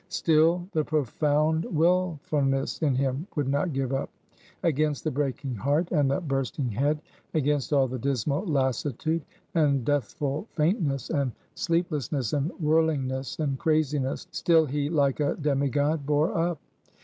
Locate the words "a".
15.19-15.35